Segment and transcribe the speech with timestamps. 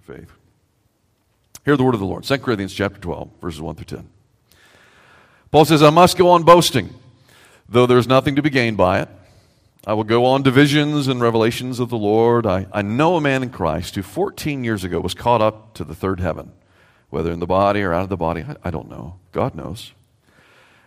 [0.00, 0.30] faith.
[1.64, 2.24] Hear the word of the Lord.
[2.24, 4.08] 2 Corinthians chapter 12, verses 1 through 10.
[5.50, 6.94] Paul says, I must go on boasting,
[7.68, 9.08] though there's nothing to be gained by it.
[9.86, 12.46] I will go on to visions and revelations of the Lord.
[12.46, 15.84] I, I know a man in Christ who 14 years ago was caught up to
[15.84, 16.52] the third heaven,
[17.10, 19.18] whether in the body or out of the body, I, I don't know.
[19.32, 19.92] God knows.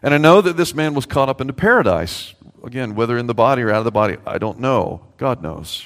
[0.03, 2.33] And I know that this man was caught up into paradise.
[2.63, 5.01] Again, whether in the body or out of the body, I don't know.
[5.17, 5.85] God knows.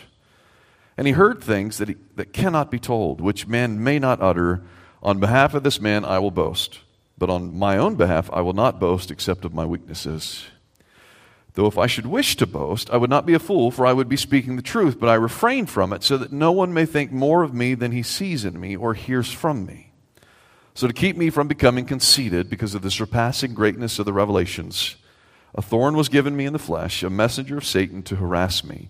[0.98, 4.64] And he heard things that, he, that cannot be told, which man may not utter.
[5.04, 6.80] On behalf of this man I will boast,
[7.18, 10.46] but on my own behalf I will not boast except of my weaknesses.
[11.54, 13.94] Though if I should wish to boast, I would not be a fool, for I
[13.94, 16.86] would be speaking the truth, but I refrain from it, so that no one may
[16.86, 19.92] think more of me than he sees in me or hears from me.
[20.74, 24.98] So, to keep me from becoming conceited because of the surpassing greatness of the revelations,
[25.54, 28.90] a thorn was given me in the flesh, a messenger of Satan to harass me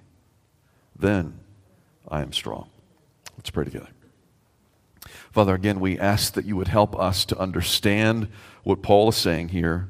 [0.97, 1.39] then
[2.07, 2.69] I am strong.
[3.37, 3.89] Let's pray together.
[5.31, 8.27] Father, again, we ask that you would help us to understand
[8.63, 9.89] what Paul is saying here.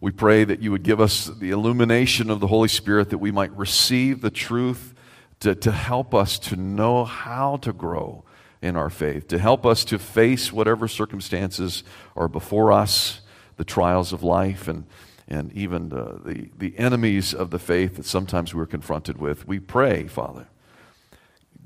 [0.00, 3.30] We pray that you would give us the illumination of the Holy Spirit that we
[3.30, 4.94] might receive the truth
[5.40, 8.24] to, to help us to know how to grow
[8.62, 11.82] in our faith, to help us to face whatever circumstances
[12.16, 13.20] are before us,
[13.56, 14.86] the trials of life, and
[15.30, 19.46] and even the, the, the enemies of the faith that sometimes we're confronted with.
[19.46, 20.48] We pray, Father,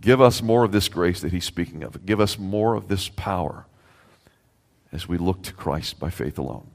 [0.00, 2.04] give us more of this grace that He's speaking of.
[2.04, 3.66] Give us more of this power
[4.92, 6.68] as we look to Christ by faith alone.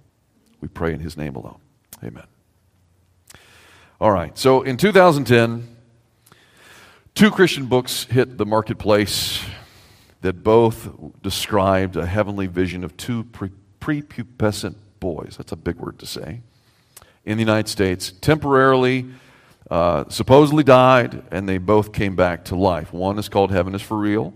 [0.62, 1.60] We pray in His name alone.
[2.04, 2.26] Amen.
[4.02, 5.76] All right, so in 2010,
[7.14, 9.44] two Christian books hit the marketplace
[10.22, 10.90] that both
[11.22, 15.36] described a heavenly vision of two pre- prepubescent boys.
[15.38, 16.42] That's a big word to say
[17.26, 19.08] in the United States, temporarily,
[19.70, 22.92] uh, supposedly died, and they both came back to life.
[22.92, 24.34] One is called Heaven is for Real.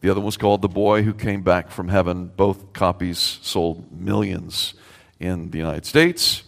[0.00, 2.26] The other was called The Boy Who Came Back from Heaven.
[2.26, 4.74] Both copies sold millions
[5.18, 6.42] in the United States.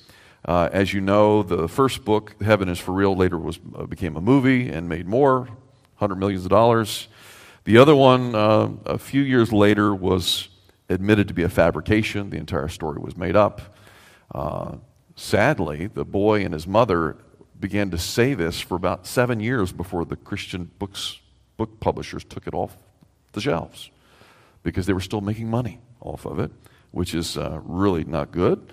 [0.45, 4.17] Uh, as you know, the first book, Heaven is for Real, later was, uh, became
[4.17, 5.49] a movie and made more,
[5.97, 7.09] hundred millions of dollars.
[7.65, 10.49] The other one, uh, a few years later, was
[10.89, 12.31] admitted to be a fabrication.
[12.31, 13.77] The entire story was made up.
[15.17, 17.17] Sadly, the boy and his mother
[17.59, 21.19] began to say this for about seven years before the Christian books,
[21.57, 22.77] book publishers took it off
[23.33, 23.91] the shelves
[24.63, 26.51] because they were still making money off of it,
[26.91, 28.71] which is uh, really not good.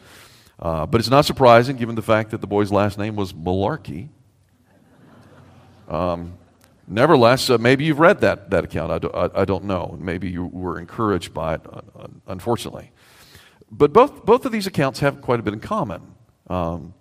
[0.59, 4.09] Uh, but it's not surprising given the fact that the boy's last name was Malarkey.
[5.87, 6.33] Um,
[6.87, 8.91] nevertheless, uh, maybe you've read that, that account.
[8.91, 9.97] I, do, I, I, don't know.
[9.99, 11.61] Maybe you were encouraged by it,
[12.27, 12.91] unfortunately.
[13.71, 16.12] But both, both of these accounts have quite a bit in common.
[16.47, 16.93] Um,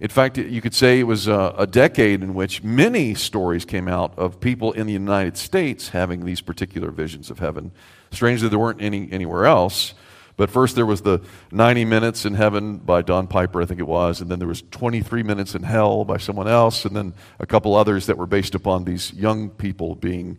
[0.00, 3.86] in fact, you could say it was a, a, decade in which many stories came
[3.86, 7.70] out of people in the United States having these particular visions of heaven.
[8.10, 9.94] Strangely, there weren't any anywhere else.
[10.40, 11.20] But first, there was the
[11.52, 14.62] 90 Minutes in Heaven by Don Piper, I think it was, and then there was
[14.70, 18.54] 23 Minutes in Hell by someone else, and then a couple others that were based
[18.54, 20.38] upon these young people being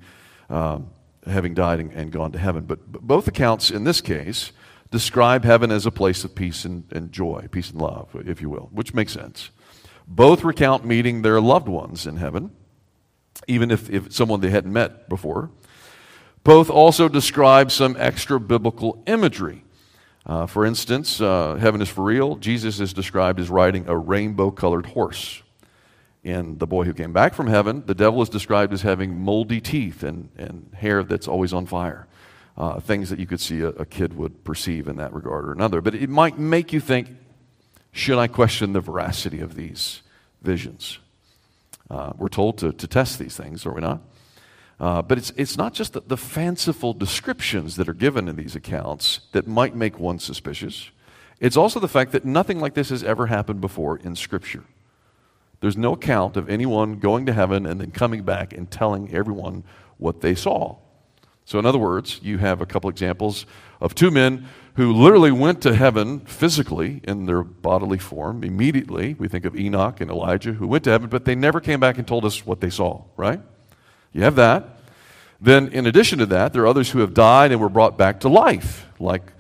[0.50, 0.90] um,
[1.28, 2.64] having died and, and, gone to heaven.
[2.64, 4.52] But, but both accounts in this case
[4.92, 8.50] describe heaven as a place of peace and, and joy, peace and love, if you
[8.50, 9.50] will, which makes sense.
[10.06, 12.52] Both recount meeting their loved ones in heaven,
[13.48, 15.50] even if, if someone they hadn't met before.
[16.44, 19.64] Both also describe some extra biblical imagery.
[20.26, 22.36] Uh, for instance, uh, heaven is for real.
[22.36, 25.42] Jesus is described as riding a rainbow colored horse.
[26.24, 29.60] In The Boy Who Came Back from Heaven, the devil is described as having moldy
[29.60, 32.08] teeth and, and hair that's always on fire
[32.62, 35.52] uh, things that you could see a, a, kid would perceive in that regard or
[35.52, 35.82] another.
[35.82, 37.08] But it might make you think
[37.92, 40.04] should I question the veracity of these
[40.44, 41.00] visions?
[41.90, 44.02] Uh, we're told to, to test these things, are we not?
[44.80, 48.56] Uh, but it's, it's not just the, the fanciful descriptions that are given in these
[48.56, 50.92] accounts that might make one suspicious.
[51.40, 54.66] It's also the fact that nothing like this has ever happened before in Scripture.
[55.62, 59.64] There's no account of anyone going to heaven and then coming back and telling everyone
[59.98, 60.78] what they saw.
[61.52, 63.46] So, in other words, you have a couple examples
[63.82, 69.16] of two men who literally went to heaven physically in their bodily form immediately.
[69.16, 71.98] We think of Enoch and Elijah who went to heaven, but they never came back
[71.98, 73.42] and told us what they saw, right?
[74.14, 74.80] You have that.
[75.42, 78.22] Then, in addition to that, there are others who have died and were brought back
[78.22, 79.34] to life, like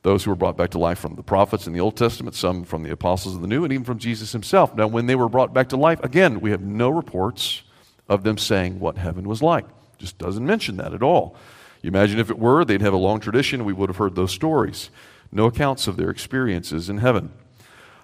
[0.00, 2.64] those who were brought back to life from the prophets in the Old Testament, some
[2.64, 4.74] from the apostles of the New, and even from Jesus himself.
[4.74, 7.60] Now, when they were brought back to life, again, we have no reports
[8.08, 9.66] of them saying what heaven was like.
[9.98, 11.36] Just doesn't mention that at all.
[11.82, 14.32] You imagine if it were, they'd have a long tradition, we would have heard those
[14.32, 14.90] stories.
[15.30, 17.32] No accounts of their experiences in heaven.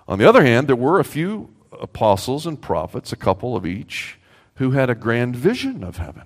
[0.06, 4.18] On the other hand, there were a few apostles and prophets, a couple of each,
[4.56, 6.24] who had a grand vision of heaven.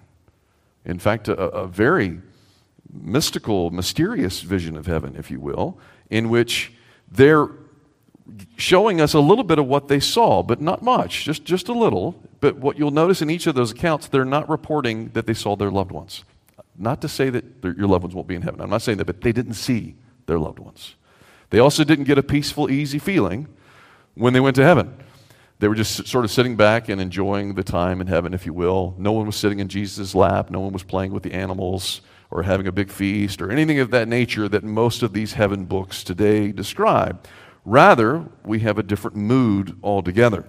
[0.84, 2.20] In fact, a, a very
[2.92, 5.78] mystical, mysterious vision of heaven, if you will,
[6.10, 6.72] in which
[7.10, 7.48] they're
[8.56, 11.72] showing us a little bit of what they saw, but not much, just, just a
[11.72, 12.20] little.
[12.40, 15.56] But what you'll notice in each of those accounts, they're not reporting that they saw
[15.56, 16.24] their loved ones.
[16.78, 18.60] Not to say that your loved ones won't be in heaven.
[18.60, 19.96] I'm not saying that, but they didn't see
[20.26, 20.94] their loved ones.
[21.50, 23.48] They also didn't get a peaceful, easy feeling
[24.14, 24.96] when they went to heaven.
[25.58, 28.52] They were just sort of sitting back and enjoying the time in heaven, if you
[28.52, 28.94] will.
[28.96, 30.50] No one was sitting in Jesus' lap.
[30.50, 33.90] No one was playing with the animals or having a big feast or anything of
[33.90, 37.26] that nature that most of these heaven books today describe.
[37.64, 40.44] Rather, we have a different mood altogether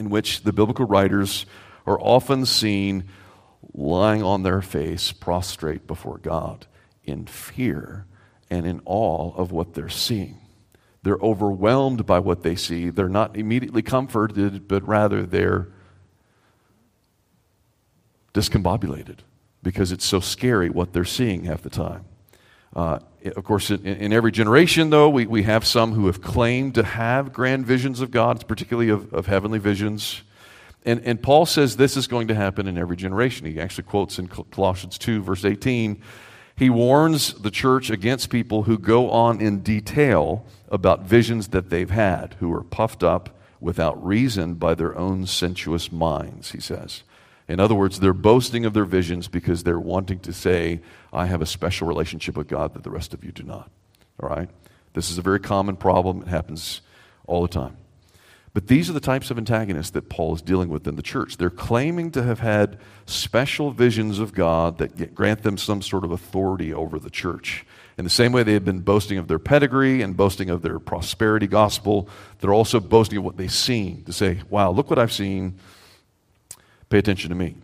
[0.00, 1.46] in which the biblical writers
[1.86, 3.04] are often seen
[3.74, 6.66] lying on their face, prostrate before God
[7.04, 8.06] in fear
[8.50, 10.38] and in awe of what they're seeing.
[11.02, 12.90] They're overwhelmed by what they see.
[12.90, 15.68] They're not immediately comforted, but rather they're
[18.34, 19.18] discombobulated
[19.62, 22.04] because it's so scary what they're seeing half the time.
[22.74, 22.98] Uh,
[23.36, 26.82] of course, in, in, every generation, though, we, we have some who have claimed to
[26.82, 30.22] have grand visions of God, particularly of, of heavenly visions.
[30.84, 33.46] And, and Paul says this is going to happen in every generation.
[33.46, 36.02] He actually quotes in Colossians 2, verse 18.
[36.56, 41.90] He warns the church against people who go on in detail about visions that they've
[41.90, 47.04] had, who are puffed up without reason by their own sensuous minds, he says.
[47.48, 50.80] In other words, they're boasting of their visions because they're wanting to say,
[51.12, 53.70] I have a special relationship with God that the rest of you do not.
[54.20, 54.48] All right?
[54.94, 56.22] This is a very common problem.
[56.22, 56.80] It happens
[57.26, 57.76] all the time.
[58.54, 61.38] But these are the types of antagonists that Paul is dealing with in the church.
[61.38, 66.12] They're claiming to have had special visions of God that grant them some sort of
[66.12, 67.64] authority over the church.
[67.96, 70.78] In the same way they have been boasting of their pedigree and boasting of their
[70.78, 72.10] prosperity gospel,
[72.40, 75.58] they're also boasting of what they've seen to say, wow, look what I've seen.
[76.90, 77.54] Pay attention to me.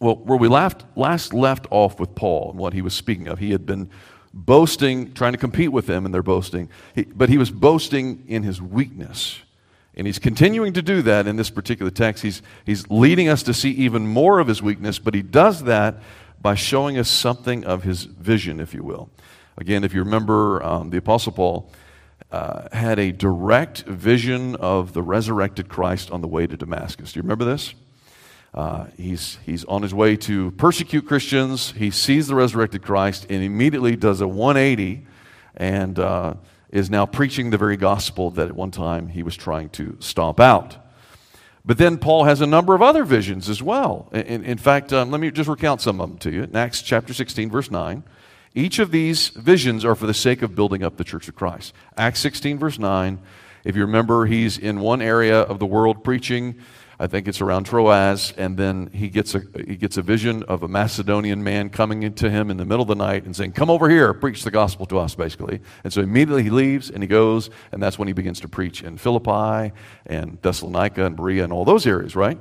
[0.00, 3.40] Well, where we last, last left off with Paul and what he was speaking of,
[3.40, 3.90] he had been
[4.32, 8.44] boasting, trying to compete with them in their boasting, he, but he was boasting in
[8.44, 9.40] his weakness.
[9.98, 12.22] And he's continuing to do that in this particular text.
[12.22, 15.96] He's, he's leading us to see even more of his weakness, but he does that
[16.40, 19.10] by showing us something of his vision, if you will.
[19.56, 21.72] Again, if you remember, um, the Apostle Paul
[22.30, 27.12] uh, had a direct vision of the resurrected Christ on the way to Damascus.
[27.12, 27.74] Do you remember this?
[28.54, 31.72] Uh, he's, he's on his way to persecute Christians.
[31.72, 35.06] He sees the resurrected Christ and immediately does a 180
[35.56, 36.34] and uh,
[36.70, 40.40] is now preaching the very gospel that at one time he was trying to stomp
[40.40, 40.76] out.
[41.64, 44.08] But then Paul has a number of other visions as well.
[44.12, 46.42] In, in fact, um, let me just recount some of them to you.
[46.44, 48.02] In Acts chapter 16, verse 9,
[48.54, 51.74] each of these visions are for the sake of building up the church of Christ.
[51.96, 53.18] Acts 16, verse 9,
[53.64, 56.58] if you remember, he's in one area of the world preaching
[57.00, 60.64] I think it's around Troas, and then he gets a he gets a vision of
[60.64, 63.70] a Macedonian man coming into him in the middle of the night and saying, "Come
[63.70, 65.60] over here, preach the gospel to us," basically.
[65.84, 68.82] And so immediately he leaves and he goes, and that's when he begins to preach
[68.82, 69.72] in Philippi
[70.06, 72.38] and Thessalonica and Berea and all those areas, right?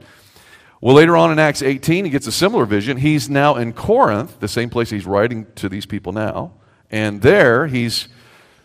[0.81, 2.97] Well, later on in Acts 18, he gets a similar vision.
[2.97, 6.53] He's now in Corinth, the same place he's writing to these people now,
[6.89, 8.07] and there he's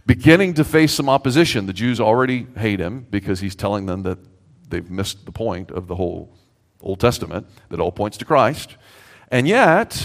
[0.07, 1.66] beginning to face some opposition.
[1.66, 4.19] The Jews already hate him because he's telling them that
[4.73, 6.35] they've missed the point of the whole
[6.81, 8.76] Old Testament that all points to Christ.
[9.31, 10.05] And yet,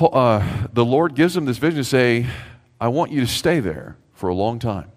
[0.00, 2.26] uh, the Lord gives him this vision to say,
[2.80, 4.90] I want you to stay there for a long time,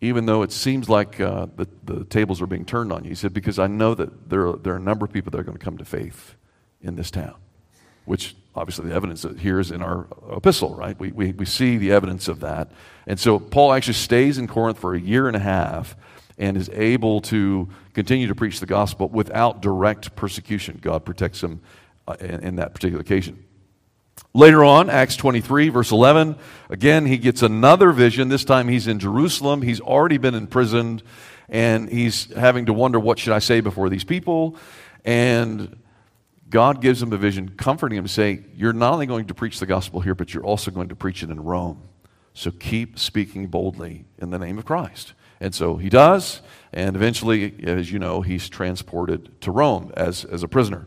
[0.00, 3.10] even though it seems like uh, the, the tables are being turned on you.
[3.10, 5.38] He said, Because I know that there are, there are a number of people that
[5.38, 6.34] are going to come to faith
[6.80, 7.34] in this town,
[8.06, 10.98] which obviously the evidence here is in our epistle, right?
[10.98, 12.70] We, we, we see the evidence of that.
[13.06, 15.94] And so Paul actually stays in Corinth for a year and a half
[16.38, 20.78] and is able to continue to preach the gospel without direct persecution.
[20.82, 21.60] God protects him
[22.06, 23.42] uh, in, in that particular occasion.
[24.34, 26.36] Later on, Acts 23, verse 11,
[26.68, 28.28] again, he gets another vision.
[28.28, 29.62] This time he's in Jerusalem.
[29.62, 31.02] He's already been imprisoned,
[31.48, 34.56] and he's having to wonder, what should I say before these people?
[35.04, 35.78] And
[36.48, 39.58] God gives him a vision, comforting him to say, You're not only going to preach
[39.58, 41.82] the gospel here, but you're also going to preach it in Rome.
[42.34, 45.14] So keep speaking boldly in the name of Christ.
[45.40, 46.40] And so he does,
[46.72, 50.86] and eventually, as you know, he's transported to Rome as, as a prisoner.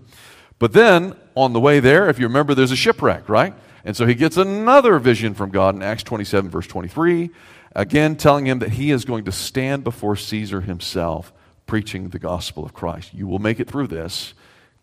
[0.58, 3.53] But then, on the way there, if you remember, there's a shipwreck, right?
[3.86, 7.29] And so he gets another vision from God in Acts 27, verse 23,
[7.75, 11.32] again telling him that he is going to stand before Caesar himself
[11.65, 13.13] preaching the gospel of Christ.
[13.13, 14.34] You will make it through this.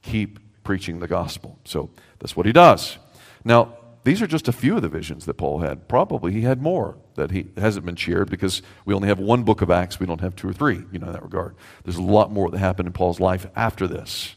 [0.03, 1.59] Keep preaching the gospel.
[1.65, 2.97] So that's what he does.
[3.45, 5.89] Now, these are just a few of the visions that Paul had.
[5.89, 9.63] Probably he had more that he hasn't been shared because we only have one book
[9.63, 9.99] of Acts.
[9.99, 11.57] We don't have two or three, you know, in that regard.
[11.83, 14.37] There's a lot more that happened in Paul's life after this.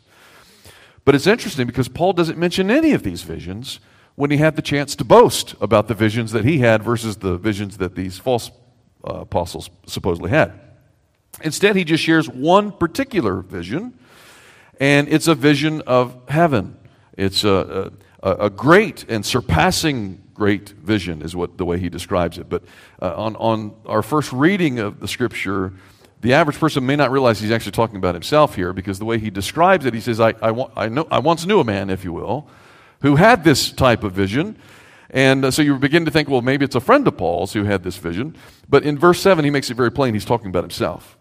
[1.05, 3.79] But it's interesting because Paul doesn't mention any of these visions
[4.15, 7.37] when he had the chance to boast about the visions that he had versus the
[7.37, 8.49] visions that these false
[9.07, 10.51] uh, apostles supposedly had.
[11.43, 13.93] Instead, he just shares one particular vision,
[14.79, 16.75] and it's a vision of heaven.
[17.15, 22.37] It's a, a, a great and surpassing great vision, is what the way he describes
[22.37, 22.49] it.
[22.49, 22.63] But
[23.01, 25.73] uh, on, on our first reading of the scripture,
[26.21, 29.19] the average person may not realize he's actually talking about himself here because the way
[29.19, 32.03] he describes it, he says, I, I, I, know, I once knew a man, if
[32.03, 32.47] you will,
[33.01, 34.57] who had this type of vision.
[35.09, 37.63] And uh, so you begin to think, well, maybe it's a friend of Paul's who
[37.63, 38.35] had this vision.
[38.67, 41.17] But in verse 7, he makes it very plain he's talking about himself.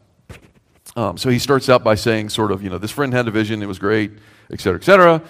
[0.96, 3.30] Um, so he starts out by saying, sort of, you know, this friend had a
[3.30, 4.12] vision, it was great,
[4.50, 5.22] et cetera, et cetera.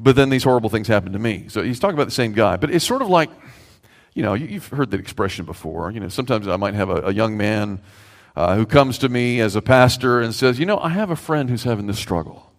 [0.00, 1.46] But then these horrible things happened to me.
[1.48, 2.56] So he's talking about the same guy.
[2.56, 3.30] But it's sort of like,
[4.14, 5.90] you know, you, have heard that expression before.
[5.90, 7.80] You know, sometimes I might have a, a young man
[8.36, 11.16] uh, who comes to me as a pastor and says, You know, I have a
[11.16, 12.50] friend who's having this struggle.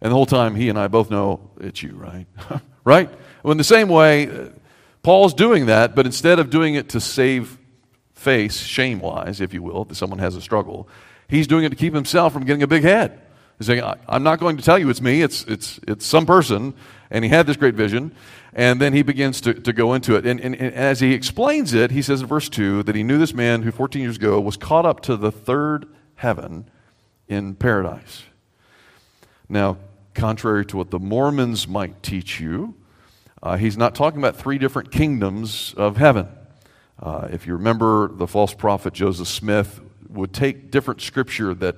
[0.00, 2.26] And the whole time, he and I both know it's you, right?
[2.84, 3.10] right?
[3.42, 4.48] Well, in the same way, uh,
[5.02, 7.58] Paul's doing that, but instead of doing it to save
[8.14, 10.88] face, shame wise, if you will, that someone has a struggle,
[11.28, 13.20] he's doing it to keep himself from getting a big head.
[13.58, 16.74] He's saying, I'm not going to tell you it's me, it's, it's, it's some person.
[17.10, 18.14] And he had this great vision.
[18.52, 20.26] And then he begins to, to go into it.
[20.26, 23.18] And, and, and, as he explains it, he says in verse 2 that he knew
[23.18, 25.86] this man who 14 years ago was caught up to the third
[26.16, 26.68] heaven
[27.28, 28.24] in paradise.
[29.48, 29.76] Now,
[30.14, 32.74] contrary to what the Mormons might teach you,
[33.42, 36.28] uh, he's not talking about three different kingdoms of heaven.
[36.98, 41.76] Uh, if you remember, the false prophet Joseph Smith would take different scripture that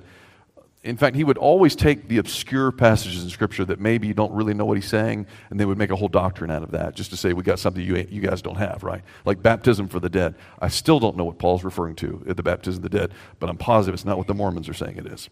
[0.81, 4.31] in fact, he would always take the obscure passages in Scripture that maybe you don't
[4.31, 6.95] really know what he's saying, and they would make a whole doctrine out of that
[6.95, 9.01] just to say, we got something you, you guys don't have, right?
[9.25, 10.35] Like baptism for the dead.
[10.61, 13.49] I still don't know what Paul's referring to at the baptism of the dead, but
[13.49, 15.29] I'm positive it's not what the Mormons are saying it is.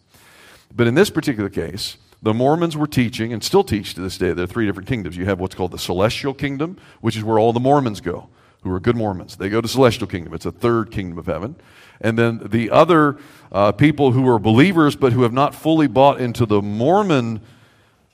[0.75, 4.33] But in this particular case, the Mormons were teaching and still teach to this day.
[4.33, 5.15] There are three different kingdoms.
[5.15, 8.27] You have what's called the celestial kingdom, which is where all the Mormons go,
[8.61, 9.35] who are good Mormons.
[9.37, 10.33] They go to celestial kingdom.
[10.33, 11.55] It's a third kingdom of heaven.
[12.01, 13.17] And then the other
[13.51, 17.41] uh, people who are believers but who have not fully bought into the Mormon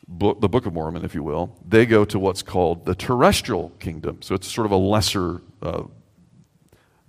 [0.07, 3.69] book, the Book of Mormon, if you will, they go to what's called the terrestrial
[3.79, 4.21] kingdom.
[4.21, 5.83] So it's sort of a lesser uh,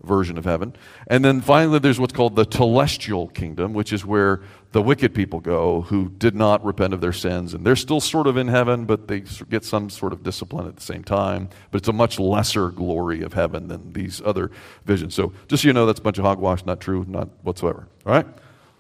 [0.05, 0.75] version of heaven.
[1.07, 4.43] And then finally, there's what's called the telestial kingdom, which is where
[4.73, 7.55] the wicked people go who did not repent of their sins.
[7.55, 10.77] And they're still sort of in heaven, but they get some sort of discipline at
[10.77, 11.49] the same time.
[11.71, 14.51] But it's a much lesser glory of heaven than these other
[14.85, 15.15] visions.
[15.15, 17.87] So just so you know, that's a bunch of hogwash, not true, not whatsoever.
[18.07, 18.27] All right?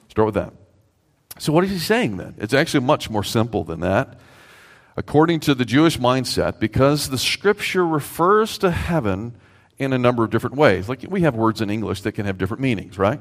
[0.08, 0.52] Start with that.
[1.38, 2.34] So, what is he saying then?
[2.38, 4.18] It's actually much more simple than that.
[4.96, 9.34] According to the Jewish mindset, because the scripture refers to heaven
[9.78, 10.88] in a number of different ways.
[10.88, 13.20] Like we have words in English that can have different meanings, right?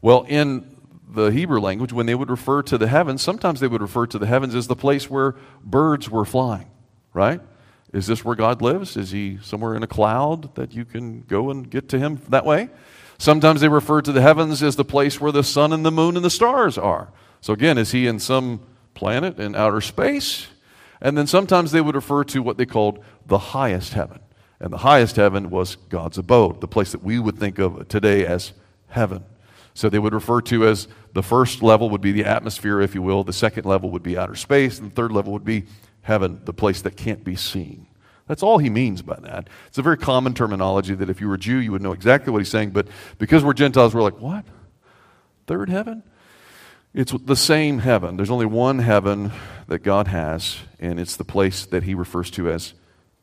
[0.00, 0.76] Well, in
[1.08, 4.18] the Hebrew language, when they would refer to the heavens, sometimes they would refer to
[4.18, 6.70] the heavens as the place where birds were flying,
[7.12, 7.40] right?
[7.92, 8.96] Is this where God lives?
[8.96, 12.44] Is he somewhere in a cloud that you can go and get to him that
[12.44, 12.68] way?
[13.16, 16.14] Sometimes they refer to the heavens as the place where the sun and the moon
[16.14, 17.08] and the stars are.
[17.40, 18.60] So again, is he in some
[18.94, 20.48] planet in outer space?
[21.00, 24.20] And then sometimes they would refer to what they called the highest heaven.
[24.60, 28.26] And the highest heaven was God's abode, the place that we would think of today
[28.26, 28.52] as
[28.88, 29.24] heaven.
[29.74, 33.02] So they would refer to as the first level would be the atmosphere, if you
[33.02, 35.66] will, the second level would be outer space, and the third level would be
[36.02, 37.86] heaven, the place that can't be seen.
[38.26, 39.48] That's all he means by that.
[39.68, 42.32] It's a very common terminology that if you were a Jew, you would know exactly
[42.32, 42.88] what he's saying, but
[43.18, 44.44] because we're Gentiles, we're like, what?
[45.46, 46.02] Third heaven?
[46.92, 48.16] It's the same heaven.
[48.16, 49.30] There's only one heaven
[49.68, 52.74] that God has, and it's the place that he refers to as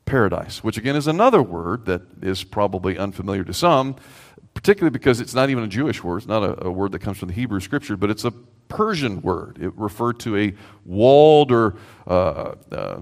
[0.05, 3.95] paradise, which again is another word that is probably unfamiliar to some,
[4.53, 6.17] particularly because it's not even a Jewish word.
[6.17, 8.31] It's not a, a word that comes from the Hebrew scripture, but it's a
[8.67, 9.57] Persian word.
[9.61, 10.53] It referred to a
[10.85, 11.75] walled or
[12.07, 13.01] uh, uh,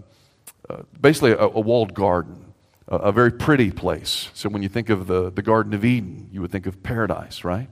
[0.69, 2.53] uh, basically a, a, walled garden,
[2.87, 4.29] a, a, very pretty place.
[4.33, 7.43] So when you think of the, the Garden of Eden, you would think of paradise,
[7.43, 7.69] right?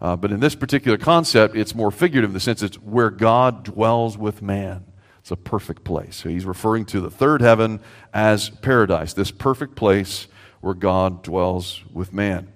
[0.00, 3.64] Uh, but in this particular concept, it's more figurative in the sense it's where God
[3.64, 4.84] dwells with man.
[5.28, 6.16] It's a perfect place.
[6.16, 7.80] So he's referring to the third heaven
[8.14, 10.26] as paradise, this perfect place
[10.62, 12.50] where God dwells with man.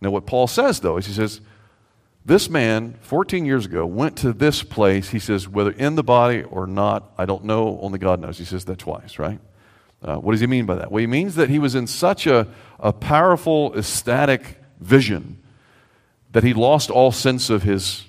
[0.00, 1.40] Now, what Paul says, though, is he says,
[2.24, 5.10] This man, 14 years ago, went to this place.
[5.10, 8.36] He says, whether in the body or not, I don't know, only God knows.
[8.36, 9.38] He says that twice, right?
[10.02, 10.90] Uh, what does he mean by that?
[10.90, 12.48] Well, he means that he was in such a,
[12.80, 15.40] a powerful, ecstatic vision
[16.32, 18.07] that he lost all sense of his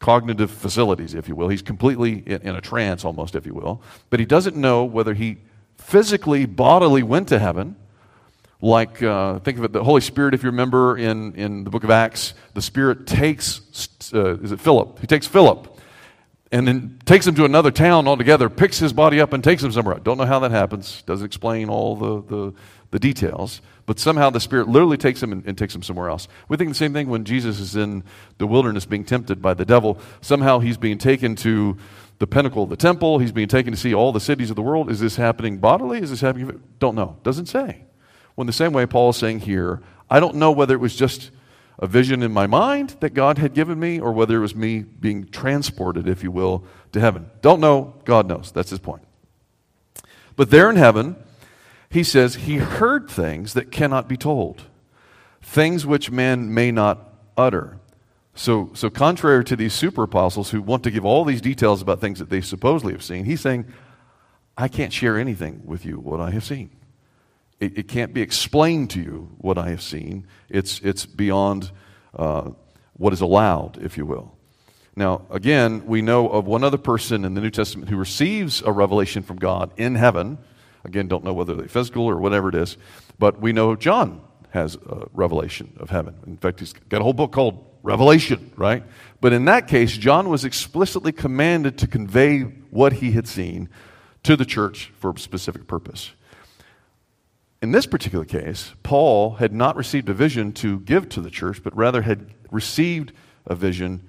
[0.00, 1.48] cognitive facilities, if you will.
[1.48, 3.82] He's completely in, in, a trance, almost, if you will.
[4.08, 5.36] But he doesn't know whether he
[5.76, 7.76] physically, bodily went to heaven.
[8.62, 11.84] Like, uh, think of it, the Holy Spirit, if you remember in, in the book
[11.84, 13.60] of Acts, the Spirit takes,
[14.12, 14.98] uh, is it Philip?
[14.98, 15.78] He takes Philip
[16.52, 19.70] and then takes him to another town altogether, picks his body up and takes him
[19.70, 19.94] somewhere.
[19.94, 21.02] I don't know how that happens.
[21.02, 22.54] Doesn't explain all the, the,
[22.90, 23.60] the details.
[23.86, 26.28] But somehow the Spirit literally takes him and, and, takes him somewhere else.
[26.48, 28.04] We think the same thing when Jesus is in
[28.38, 29.98] the wilderness being tempted by the devil.
[30.20, 31.76] Somehow he's being taken to
[32.18, 33.18] the pinnacle of the temple.
[33.18, 34.90] He's being taken to see all the cities of the world.
[34.90, 36.00] Is this happening bodily?
[36.00, 36.62] Is this happening?
[36.78, 37.16] Don't know.
[37.22, 37.84] Doesn't say.
[38.36, 40.96] Well, in the same way, Paul is saying here, I don't know whether it was
[40.96, 41.30] just
[41.78, 44.80] a vision in my mind that God had given me or whether it was me
[44.80, 47.30] being transported, if you will, to heaven.
[47.40, 47.94] Don't know.
[48.04, 48.52] God knows.
[48.52, 49.02] That's his point.
[50.36, 51.16] But there in heaven,
[51.90, 54.62] he says he heard things that cannot be told,
[55.42, 57.78] things which man may not utter.
[58.34, 62.00] So, so contrary to these super apostles who want to give all these details about
[62.00, 63.66] things that they supposedly have seen, he's saying,
[64.56, 66.70] I can't share anything with you what I have seen.
[67.58, 70.26] It, it can't be explained to you what I have seen.
[70.48, 71.70] It's, it's beyond
[72.16, 72.50] uh,
[72.94, 74.36] what is allowed, if you will.
[74.96, 78.72] Now, again, we know of one other person in the New Testament who receives a
[78.72, 80.38] revelation from God in heaven.
[80.84, 82.76] Again, don't know whether they're physical or whatever it is,
[83.18, 86.14] but we know John has a revelation of heaven.
[86.26, 88.82] In fact, he's got a whole book called Revelation, right?
[89.20, 93.68] But in that case, John was explicitly commanded to convey what he had seen
[94.22, 96.12] to the church for a specific purpose.
[97.62, 101.62] In this particular case, Paul had not received a vision to give to the church,
[101.62, 103.12] but rather had received
[103.46, 104.08] a vision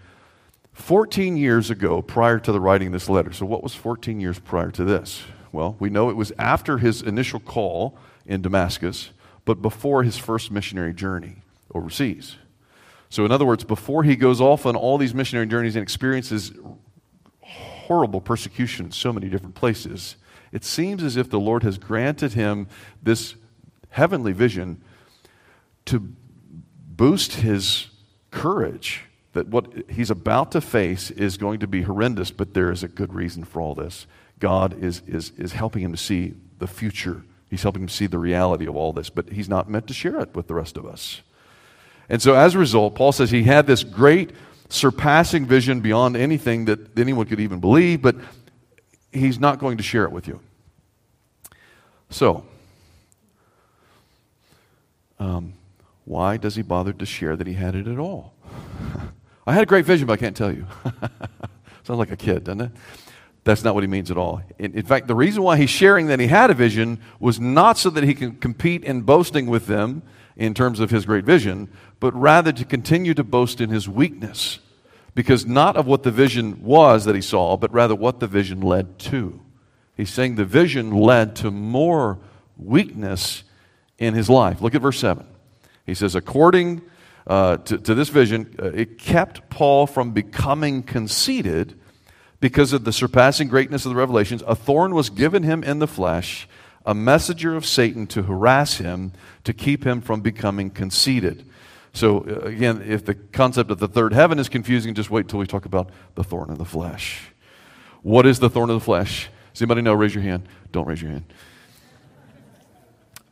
[0.74, 3.34] 14 years ago prior to the writing of this letter.
[3.34, 5.24] So, what was 14 years prior to this?
[5.52, 9.10] Well, we know it was after his initial call in Damascus,
[9.46, 11.38] but before his first missionary journey
[11.74, 12.38] overseas.
[13.10, 16.54] So, in other words, before he goes off on all these missionary journeys and experiences
[17.42, 20.16] horrible persecution in so many different places,
[20.52, 22.68] it seems as if the Lord has granted him
[23.04, 23.36] this
[23.90, 24.82] heavenly vision
[25.86, 26.14] to
[26.88, 27.88] boost his
[28.32, 29.02] courage
[29.34, 32.88] that what he's about to face is going to be horrendous, but there is a
[32.88, 34.06] good reason for all this.
[34.42, 37.24] God is, is, is helping him to see the future.
[37.50, 40.20] He's helping him see the reality of all this, but he's not meant to share
[40.20, 41.22] it with the rest of us.
[42.10, 44.32] And so, as a result, Paul says he had this great,
[44.68, 48.16] surpassing vision beyond anything that anyone could even believe, but
[49.14, 50.40] he's not going to share it with you.
[52.10, 52.44] So,
[55.20, 55.54] um,
[56.04, 58.34] why does he bother to share that he had it at all?
[59.48, 60.66] I had a great vision, but I can't tell you.
[61.84, 62.72] Sounds like a kid, doesn't it?
[63.44, 64.42] That's not what he means at all.
[64.60, 67.78] In, in, fact, the reason why he's sharing that he had a vision was not
[67.78, 70.04] so that he can compete in boasting with them
[70.36, 71.68] in terms of his great vision,
[72.00, 74.60] but rather to continue to boast in his weakness.
[75.14, 78.62] Because not of what the vision was that he saw, but rather what the vision
[78.62, 79.42] led to.
[79.98, 82.20] He's saying the vision led to more
[82.58, 83.44] weakness
[83.98, 84.62] in his life.
[84.62, 85.26] Look at verse 7.
[85.86, 86.82] He says, according
[87.28, 91.80] uh, to, to, this vision, uh, it kept Paul from becoming conceited
[92.42, 94.44] because of the surpassing greatness of the revelations.
[94.46, 96.50] A thorn was given him in the flesh,
[96.86, 99.14] a messenger of Satan to harass him,
[99.46, 101.48] to keep him from becoming conceited.
[101.94, 105.40] So, uh, again, if the concept of the third heaven is confusing, just wait until
[105.40, 107.32] we talk about the thorn in the flesh.
[108.02, 109.30] What is the thorn of the flesh?
[109.54, 109.94] Does anybody know?
[109.94, 110.48] Raise your hand.
[110.72, 111.26] Don't raise your hand.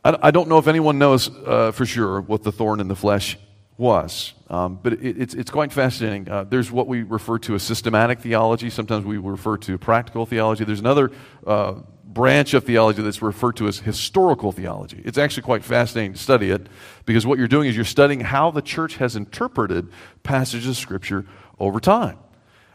[0.02, 3.36] I, don't know if anyone knows uh, for sure what the thorn in the flesh
[3.80, 6.28] was, um, but it, it's, it's quite fascinating.
[6.28, 8.68] Uh, there's what we refer to as systematic theology.
[8.68, 10.64] Sometimes we refer to practical theology.
[10.64, 11.10] There's another
[11.46, 15.00] uh, branch of theology that's referred to as historical theology.
[15.02, 16.66] It's actually quite fascinating to study it
[17.06, 19.88] because what you're doing is you're studying how the church has interpreted
[20.22, 21.24] passages of Scripture
[21.58, 22.18] over time.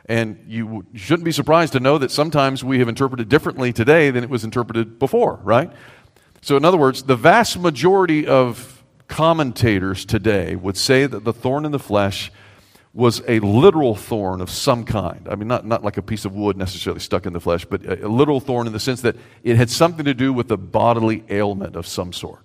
[0.07, 4.23] And you shouldn't be surprised to know that sometimes we have interpreted differently today than
[4.23, 5.71] it was interpreted before, right?
[6.41, 8.74] So, in other words, the vast majority of
[9.07, 12.31] commentators today would say that the thorn in the flesh
[12.93, 15.27] was a literal thorn of some kind.
[15.29, 17.85] I mean, not, not like a piece of wood necessarily stuck in the flesh, but
[17.85, 20.57] a, a literal thorn in the sense that it had something to do with a
[20.57, 22.39] bodily ailment of some sort.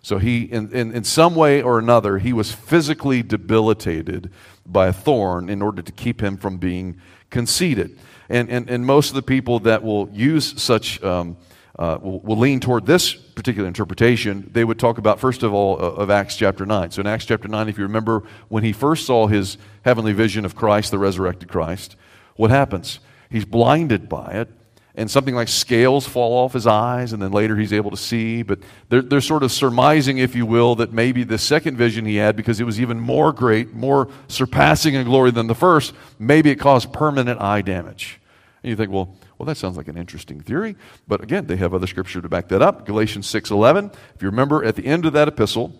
[0.00, 4.30] So, he, in, in, in some way or another, he was physically debilitated
[4.64, 7.98] by a thorn in order to keep him from being conceited.
[8.28, 11.36] And, and, and most of the people that will use such um,
[11.78, 15.76] uh, will, will lean toward this particular interpretation, they would talk about, first of all,
[15.76, 16.90] uh, of Acts chapter 9.
[16.90, 20.44] So in Acts chapter 9, if you remember when he first saw his heavenly vision
[20.44, 21.94] of Christ, the resurrected Christ,
[22.34, 22.98] what happens?
[23.30, 24.48] He's blinded by it,
[24.94, 28.42] and something like scales fall off his eyes, and then later he's able to see.
[28.42, 32.16] But they're, they're sort of surmising, if you will, that maybe the second vision he
[32.16, 36.50] had, because it was even more great, more surpassing in glory than the first, maybe
[36.50, 38.18] it caused permanent eye damage.
[38.62, 41.74] And you think, well, well, that sounds like an interesting theory, but again, they have
[41.74, 42.86] other scripture to back that up.
[42.86, 43.92] Galatians 6:11.
[44.14, 45.74] If you remember at the end of that epistle,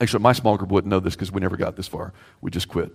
[0.00, 2.12] actually my small group wouldn't know this because we never got this far.
[2.40, 2.94] We just quit.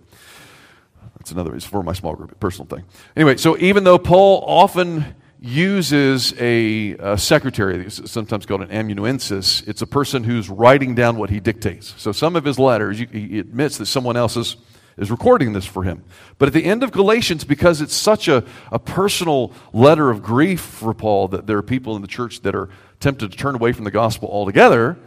[1.18, 2.86] That's another it's for my small group, personal thing.
[3.16, 9.82] Anyway, so even though Paul often uses a, a secretary, sometimes called an amanuensis, it's
[9.82, 11.94] a person who's writing down what he dictates.
[11.98, 14.56] So some of his letters, he admits that someone else is
[14.98, 16.04] is recording this for him.
[16.38, 20.62] But at the end of Galatians, because it's such a, a personal letter of grief
[20.62, 23.72] for Paul that there are people in the church that are tempted to turn away
[23.72, 24.98] from the gospel altogether,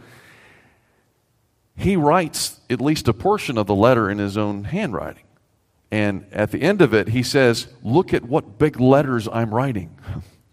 [1.75, 5.23] he writes at least a portion of the letter in his own handwriting.
[5.91, 9.97] And at the end of it, he says, Look at what big letters I'm writing,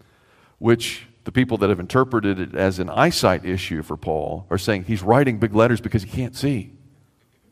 [0.59, 4.85] which the people that have interpreted it as an eyesight issue for Paul are saying
[4.85, 6.73] he's writing big letters because he can't see.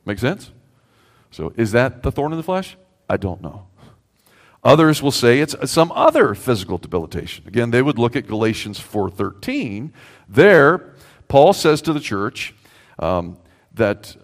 [0.04, 0.52] Make sense?
[1.32, 2.76] So, is that the thorn in the flesh?
[3.08, 3.66] I don't know.
[4.64, 7.44] Others will say it's some other physical debilitation.
[7.48, 9.90] Again, they would look at Galatians 4:13.
[10.28, 10.94] There,
[11.26, 12.54] Paul says to the church
[12.98, 13.38] um,
[13.74, 14.16] that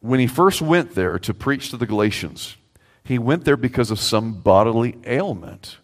[0.00, 2.56] when he first went there to preach to the Galatians,
[3.04, 5.78] he went there because of some bodily ailment.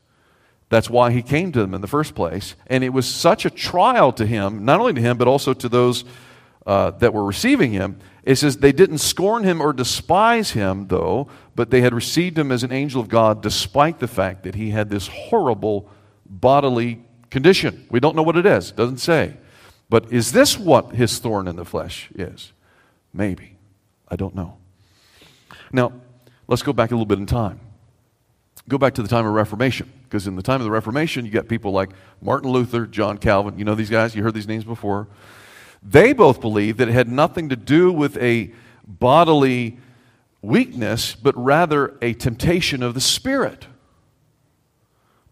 [0.69, 2.55] That's why he came to them in the first place.
[2.67, 5.69] And it was such a trial to him, not only to him, but also to
[5.69, 6.05] those
[6.67, 11.29] uh, that were receiving him, it says they didn't scorn him or despise him, though,
[11.55, 14.71] but they had received him as an angel of God despite the fact that he
[14.71, 15.89] had this horrible
[16.29, 17.87] bodily condition.
[17.91, 19.37] We don't know what it is, it doesn't say.
[19.89, 22.53] But is this what his thorn in the flesh is?
[23.13, 23.57] Maybe.
[24.09, 24.57] I don't know.
[25.73, 25.93] Now,
[26.49, 27.61] let's go back a little bit in time.
[28.69, 31.31] Go back to the time of Reformation, because in the time of the Reformation, you
[31.31, 33.57] got people like Martin Luther, John Calvin.
[33.57, 34.17] You know these guys?
[34.17, 35.07] You heard these names before.
[35.89, 38.51] They both believed that it had nothing to do with a
[38.87, 39.79] bodily
[40.43, 43.67] weakness, but rather a temptation of the Spirit.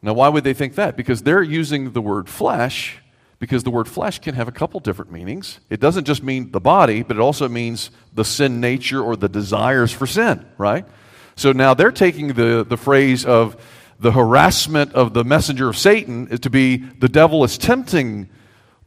[0.01, 0.97] Now, why would they think that?
[0.97, 2.99] Because they're using the word flesh,
[3.41, 5.59] because the word flesh can have a couple different meanings.
[5.71, 9.29] It doesn't just mean the body, but it also means the sin nature or the
[9.29, 10.85] desires for sin, right?
[11.37, 13.57] So now they're taking the, the phrase of
[13.99, 18.29] the harassment of the messenger of Satan to be the devil is tempting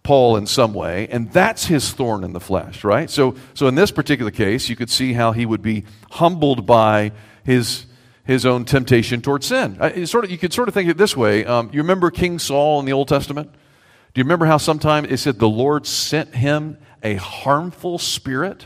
[0.08, 3.10] Paul in some way, and that's his thorn in the flesh, right?
[3.10, 7.12] So, so in this particular case, you could see how he would be humbled by
[7.44, 7.86] his,
[8.24, 9.76] his own temptation towards sin.
[9.82, 11.44] I, sort of, you could sort of think it this way.
[11.44, 13.52] Um, you remember King Saul in the Old Testament?
[13.52, 18.66] Do you remember how sometimes it said the Lord sent him a harmful spirit?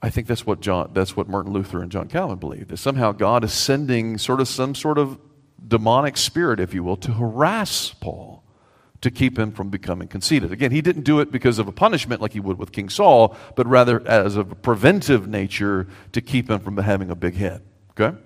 [0.00, 2.68] I think that's what John, that's what Martin Luther and John Calvin believed.
[2.68, 5.18] That somehow God is sending sort of some sort of
[5.66, 8.35] demonic spirit, if you will, to harass Paul
[9.00, 10.52] to keep him from becoming conceited.
[10.52, 13.36] Again, he didn't do it because of a punishment like he would with King Saul,
[13.54, 17.62] but rather as a preventive nature to keep him from having a big head.
[17.90, 18.16] Okay?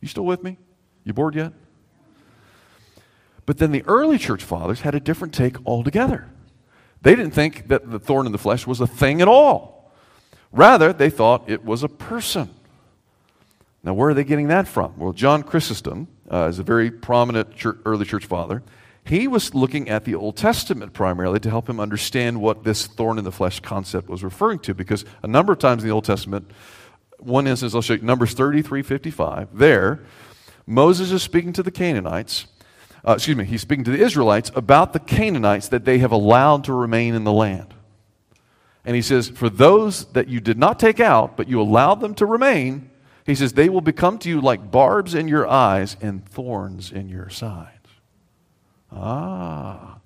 [0.00, 0.58] You still with me?
[1.04, 1.52] You bored yet?
[3.46, 6.28] But then the early church fathers had a different take altogether.
[7.02, 9.92] They didn't think that the thorn in the flesh was a thing at all.
[10.50, 12.48] Rather, they thought it was a person.
[13.82, 14.94] Now, where are they getting that from?
[14.96, 18.62] Well, John Chrysostom uh, is a very prominent church, early church father.
[19.04, 23.18] He was looking at the Old Testament primarily to help him understand what this thorn
[23.18, 26.04] in the flesh concept was referring to, because a number of times in the Old
[26.04, 26.50] Testament,
[27.18, 30.00] one instance I'll show you, Numbers 33 55, there,
[30.66, 32.46] Moses is speaking to the Canaanites.
[33.06, 36.64] Uh, excuse me, he's speaking to the Israelites about the Canaanites that they have allowed
[36.64, 37.74] to remain in the land.
[38.86, 42.14] And he says, For those that you did not take out, but you allowed them
[42.14, 42.90] to remain,
[43.26, 47.08] he says, they will become to you like barbs in your eyes and thorns in
[47.08, 47.73] your side.
[48.94, 49.98] Ah.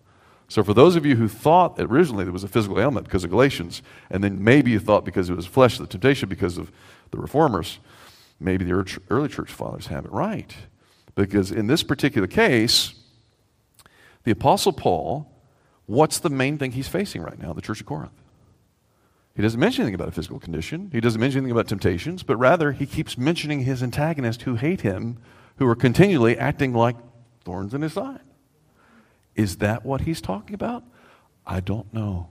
[0.49, 3.31] So, for those of you who thought originally there was a physical ailment because of
[3.31, 6.73] Galatians, and then maybe you thought because it was flesh, the temptation because of
[7.11, 7.79] the reformers,
[8.41, 10.55] maybe the early church fathers have it right.
[11.15, 12.95] Because in this particular case,
[14.25, 15.31] the Apostle Paul,
[15.87, 18.13] what's the main thing he's facing right now, the church of Corinth?
[19.35, 20.91] He doesn't mention anything about a physical condition.
[20.93, 24.81] He doesn't mention anything about temptations, but rather he keeps mentioning his antagonists who hate
[24.81, 25.19] him,
[25.59, 26.97] who are continually acting like
[27.45, 28.21] thorns in his side.
[29.39, 30.83] Is that what he's talking about?
[31.47, 32.29] I don't know.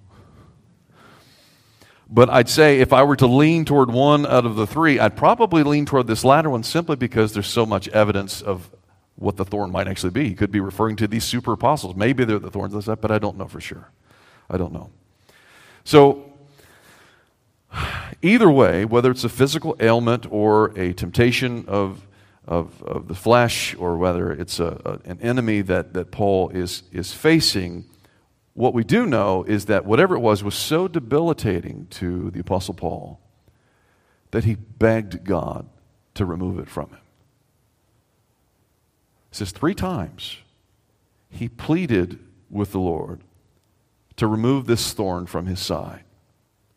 [2.10, 5.16] But I'd say if I were to lean toward one out of the three, I'd
[5.16, 8.70] probably lean toward this latter one simply because there's so much evidence of
[9.16, 10.28] what the thorn might actually be.
[10.28, 11.96] He could be referring to these super apostles.
[11.96, 13.90] Maybe they're the thorns, but I don't know for sure.
[14.50, 14.90] I don't know.
[15.84, 16.34] So,
[18.22, 22.07] either way, whether it's a physical ailment or a temptation of,
[22.48, 26.84] of, of the flesh, or whether it's a, a, an enemy that, that Paul is,
[26.92, 27.86] is facing,
[28.54, 32.74] what we do know is that whatever it was was so debilitating to the Apostle
[32.74, 33.20] Paul
[34.32, 35.70] that he begged God
[36.16, 37.00] to remove it from him.
[39.32, 40.38] It says three times
[41.30, 43.22] he pleaded with the Lord
[44.16, 46.04] to remove this thorn from his side.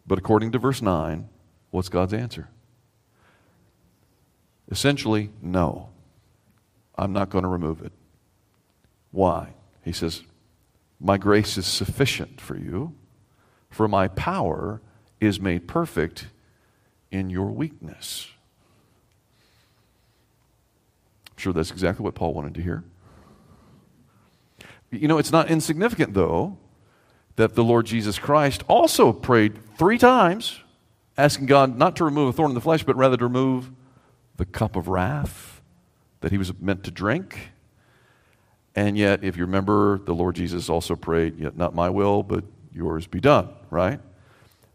[0.06, 1.28] But according to verse 9,
[1.70, 2.48] what's God's answer?
[4.70, 5.88] Essentially, no.
[6.96, 7.92] I'm not going to remove it.
[9.11, 9.54] Why?
[9.83, 10.22] He says,
[11.00, 12.94] My grace is sufficient for you,
[13.70, 14.80] for my power
[15.20, 16.26] is made perfect
[17.11, 18.28] in your weakness.
[21.30, 22.85] I'm sure that's exactly what Paul wanted to hear.
[24.90, 26.59] You know, it's not insignificant, though,
[27.37, 30.61] that the Lord Jesus Christ also prayed three times,
[31.16, 33.70] asking God not to remove a thorn in the flesh, but rather to remove
[34.40, 35.61] the cup of wrath
[36.22, 37.50] that he was meant to drink.
[38.74, 42.44] And yet, if you remember, the Lord Jesus also prayed, Yet not my will, but
[42.72, 44.00] yours be done, right?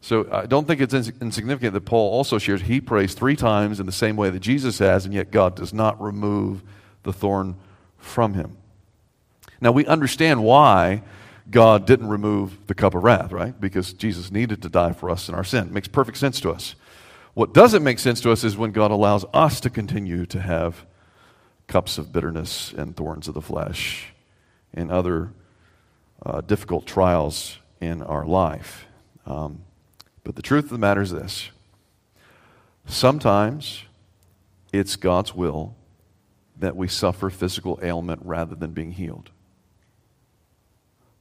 [0.01, 3.87] So I don't think it's insignificant that Paul also shares he prays three times in
[3.87, 6.61] the same way that Jesus has, and yet God does not remove
[7.01, 7.55] the thorn
[7.97, 8.57] from him.
[9.59, 11.01] Now, we understand why
[11.49, 13.59] God didn't remove the cup of wrath, right?
[13.59, 15.69] Because Jesus needed to die for us in our sin.
[15.69, 16.75] It makes perfect sense to us.
[17.35, 20.85] What doesn't make sense to us is when God allows us to continue to have
[21.67, 24.13] cups of bitterness and thorns of the flesh
[24.73, 25.33] and other
[26.25, 28.85] uh, difficult trials in our life.
[29.25, 29.65] Um,
[30.23, 31.49] but the truth of the matter is this
[32.85, 33.83] sometimes
[34.71, 35.75] it's God's will
[36.57, 39.31] that we suffer physical ailment rather than being healed.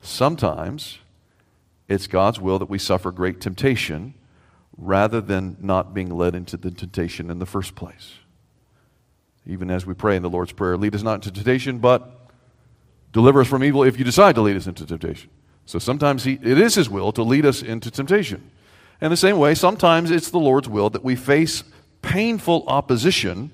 [0.01, 0.99] Sometimes
[1.89, 4.15] it's God's will that we suffer great temptation
[4.77, 8.15] rather than not being led into the temptation in the first place.
[9.47, 12.29] Even as we pray in the Lord's Prayer, lead us not into temptation, but
[13.13, 15.31] deliver us from evil if you decide to lead us into temptation.
[15.67, 18.51] So sometimes he, it is His will to lead us into temptation.
[19.01, 21.63] In the same way, sometimes it's the Lord's will that we face
[22.03, 23.51] painful opposition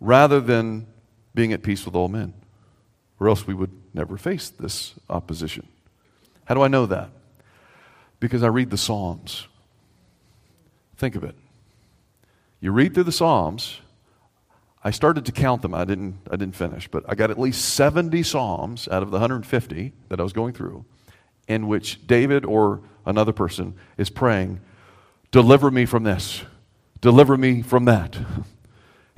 [0.00, 0.86] rather than
[1.34, 2.34] being at peace with all men
[3.20, 5.66] or else we would never face this opposition.
[6.44, 7.10] How do I know that?
[8.24, 9.46] Because I read the Psalms.
[10.96, 11.34] Think of it.
[12.58, 13.82] You read through the Psalms.
[14.82, 15.74] I started to count them.
[15.74, 19.18] I didn't, I didn't finish, but I got at least 70 Psalms out of the
[19.18, 20.86] 150 that I was going through
[21.48, 24.62] in which David or another person is praying,
[25.30, 26.44] Deliver me from this,
[27.02, 28.16] deliver me from that.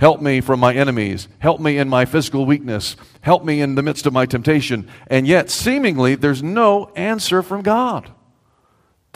[0.00, 1.28] Help me from my enemies.
[1.38, 2.96] Help me in my physical weakness.
[3.20, 4.90] Help me in the midst of my temptation.
[5.06, 8.10] And yet, seemingly, there's no answer from God.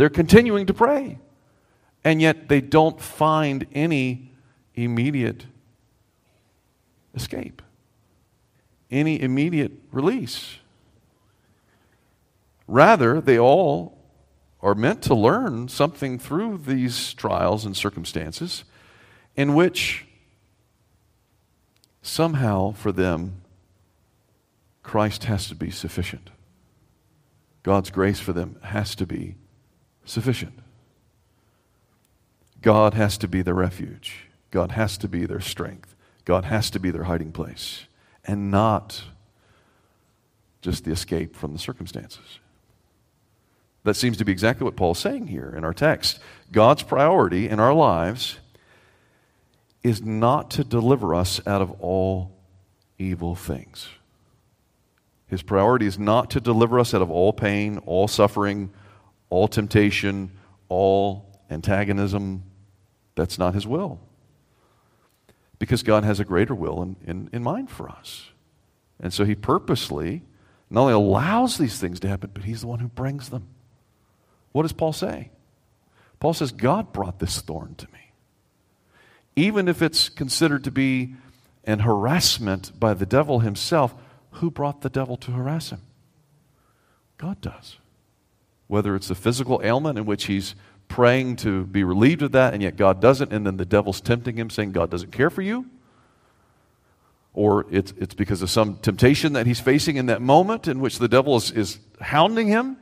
[0.01, 1.19] They're continuing to pray.
[2.05, 4.33] And yet, they don't find any
[4.75, 5.45] immediate
[7.15, 7.61] escape,
[8.91, 10.57] any immediate release.
[12.67, 13.99] Rather, they all
[14.63, 18.65] are meant to learn something through these trials and circumstances
[19.37, 20.07] in which
[22.01, 23.43] somehow for them,
[24.83, 26.31] Christ has to be sufficient.
[27.63, 29.35] God's grace for them has to be
[30.11, 30.59] sufficient.
[32.63, 34.29] God has to be their refuge.
[34.51, 35.95] God has to be their strength.
[36.25, 37.87] God has to be their hiding place,
[38.25, 39.03] and not
[40.61, 42.39] just the escape from the circumstances.
[43.85, 46.19] That seems to be exactly what Paul's saying here in our text.
[46.53, 48.39] God's priority in our lives
[49.83, 52.33] is not to deliver us out of all
[52.99, 53.89] evil things.
[55.29, 58.71] His priority is not to deliver us out of all pain, all suffering,
[59.31, 60.33] all temptation,
[60.69, 62.43] all antagonism.
[63.15, 64.01] That's not his will.
[65.59, 68.31] Because God has a greater will in, in, in mind for us.
[69.01, 70.23] And so he purposely
[70.69, 73.49] not only allows these things to happen, but he's the one who brings them.
[74.53, 75.31] What does Paul say?
[76.19, 78.01] Paul says, God brought this thorn to me
[79.37, 81.15] even if it's considered to be
[81.65, 83.95] an harassment by the devil himself,
[84.33, 85.81] who brought the devil to harass him?
[87.19, 87.77] God does.
[88.71, 90.55] Whether it's a physical ailment in which he's
[90.87, 94.37] praying to be relieved of that, and yet God doesn't, and then the devil's tempting
[94.37, 95.67] him, saying God doesn't care for you,
[97.35, 101.01] or it's, it's because of some temptation that he's facing in that moment in which
[101.01, 102.77] the devil is, is hounding him,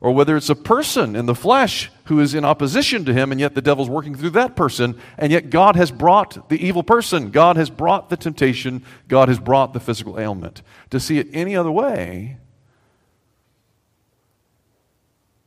[0.00, 3.38] or whether it's a person in the flesh who is in opposition to him, and
[3.38, 7.30] yet the devil's working through that person, and yet God has brought the evil person,
[7.32, 10.62] God has brought the temptation, God has brought the physical ailment.
[10.88, 12.38] To see it any other way,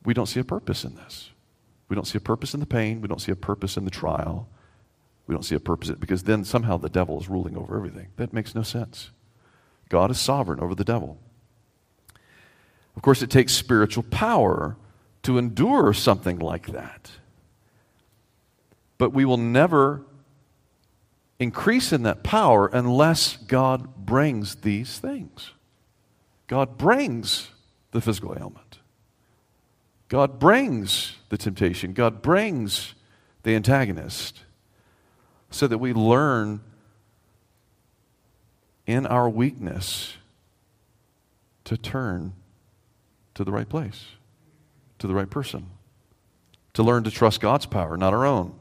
[0.04, 1.30] we don't see a purpose in this.
[1.88, 3.90] We don't see a purpose in the pain, we don't see a purpose in the
[3.90, 4.48] trial,
[5.26, 8.08] we don't see a purpose because then somehow the devil is ruling over everything.
[8.16, 9.10] That makes no sense.
[9.88, 11.18] God is sovereign over the devil.
[12.96, 14.76] Of course, it takes spiritual power
[15.22, 17.10] to endure something like that.
[18.98, 20.02] But we will never
[21.38, 25.52] increase in that power unless God brings these things.
[26.46, 27.50] God brings
[27.90, 28.71] the physical ailment.
[30.12, 31.94] God brings the temptation.
[31.94, 32.94] God brings
[33.44, 34.40] the antagonist
[35.50, 36.60] so that we learn
[38.86, 40.12] in our weakness
[41.64, 42.34] to turn
[43.32, 44.04] to the right place,
[44.98, 45.70] to the right person,
[46.74, 48.54] to learn to trust God's power, not our own,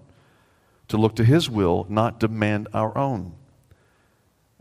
[0.87, 3.33] to look to His will, not demand our own,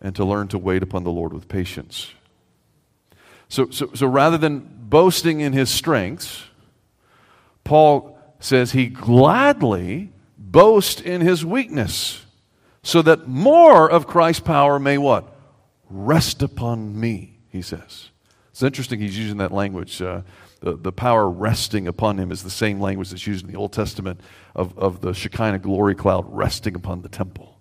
[0.02, 2.10] and to learn to wait upon the Lord with patience.
[3.48, 6.49] So, so, so rather than boasting in his strengths,
[7.70, 12.26] Paul says he gladly boasts in his weakness,
[12.82, 15.32] so that more of Christ's power may what?
[15.88, 18.10] Rest upon me, he says.
[18.50, 20.02] It's interesting he's using that language.
[20.02, 20.22] Uh,
[20.58, 23.72] the, the power resting upon him is the same language that's used in the Old
[23.72, 24.20] Testament
[24.56, 27.56] of, of the Shekinah glory cloud resting upon the temple.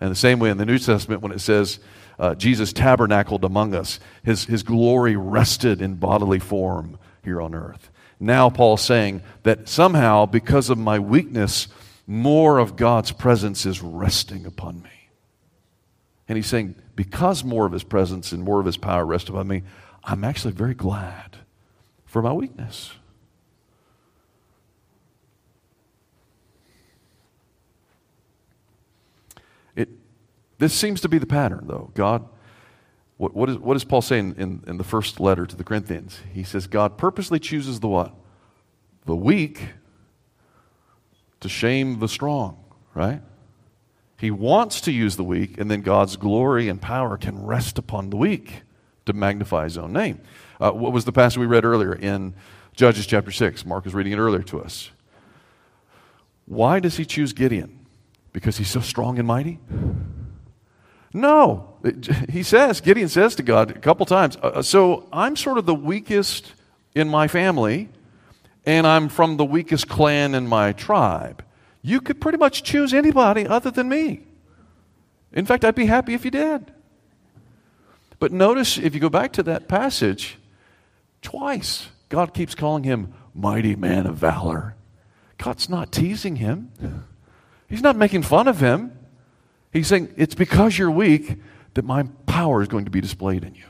[0.00, 1.78] And the same way in the New Testament, when it says
[2.18, 7.92] uh, Jesus tabernacled among us, his, his glory rested in bodily form here on earth.
[8.20, 11.68] Now, Paul's saying that somehow, because of my weakness,
[12.06, 14.90] more of God's presence is resting upon me.
[16.26, 19.46] And he's saying, because more of his presence and more of his power rest upon
[19.46, 19.62] me,
[20.02, 21.38] I'm actually very glad
[22.06, 22.92] for my weakness.
[29.76, 29.90] It,
[30.58, 31.92] this seems to be the pattern, though.
[31.94, 32.28] God,
[33.18, 36.20] what, what, is, what is Paul saying in, in the first letter to the Corinthians?
[36.32, 38.14] He says, God purposely chooses the what?
[39.06, 39.70] The weak
[41.40, 43.20] to shame the strong, right?
[44.18, 48.10] He wants to use the weak, and then God's glory and power can rest upon
[48.10, 48.62] the weak
[49.06, 50.20] to magnify his own name.
[50.60, 52.34] Uh, what was the passage we read earlier in
[52.74, 53.66] Judges chapter 6?
[53.66, 54.90] Mark was reading it earlier to us.
[56.46, 57.86] Why does he choose Gideon?
[58.32, 59.58] Because he's so strong and mighty?
[61.12, 61.74] No.
[62.28, 65.66] He says, Gideon says to God a couple times, uh, uh, So I'm sort of
[65.66, 66.52] the weakest
[66.94, 67.88] in my family,
[68.66, 71.44] and I'm from the weakest clan in my tribe.
[71.82, 74.24] You could pretty much choose anybody other than me.
[75.32, 76.72] In fact, I'd be happy if you did.
[78.18, 80.36] But notice if you go back to that passage,
[81.22, 84.74] twice God keeps calling him mighty man of valor.
[85.36, 86.72] God's not teasing him,
[87.68, 88.97] He's not making fun of him.
[89.78, 91.36] He's saying, It's because you're weak
[91.74, 93.64] that my power is going to be displayed in you.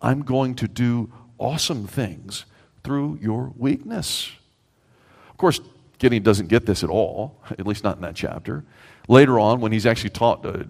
[0.00, 2.46] I'm going to do awesome things
[2.82, 4.30] through your weakness.
[5.30, 5.60] Of course,
[5.98, 8.64] Gideon doesn't get this at all, at least not in that chapter.
[9.06, 10.64] Later on, when he's actually taught, uh,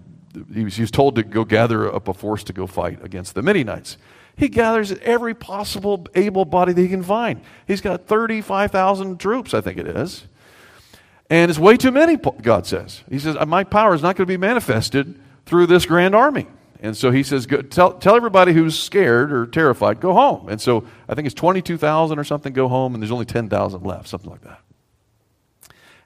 [0.52, 3.34] he was, he was told to go gather up a force to go fight against
[3.34, 3.96] the Midianites.
[4.36, 7.40] He gathers every possible able body that he can find.
[7.68, 10.26] He's got 35,000 troops, I think it is.
[11.30, 13.02] And it's way too many, God says.
[13.08, 16.46] He says, My power is not going to be manifested through this grand army.
[16.80, 20.50] And so he says, tell, tell everybody who's scared or terrified, go home.
[20.50, 24.06] And so I think it's 22,000 or something go home, and there's only 10,000 left,
[24.06, 24.60] something like that.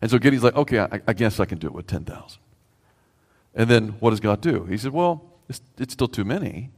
[0.01, 2.39] And so Gideon's like, okay, I, I guess I can do it with 10,000.
[3.57, 4.67] And then what does God do?
[4.67, 6.71] He said, Well, it's, it's still too many.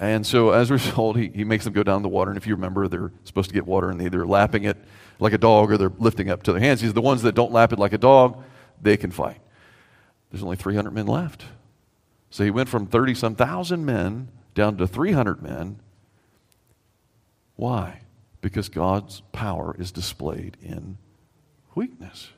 [0.00, 2.32] And so as a result, he, he makes them go down the water.
[2.32, 4.76] And if you remember, they're supposed to get water and they're either lapping it
[5.20, 6.80] like a dog or they're lifting up to their hands.
[6.80, 8.42] He's the ones that don't lap it like a dog,
[8.82, 9.40] they can fight.
[10.30, 11.44] There's only 300 men left.
[12.30, 15.80] So he went from 30 some thousand men down to 300 men.
[17.56, 18.00] Why?
[18.40, 20.96] Because God's power is displayed in
[21.74, 22.30] weakness.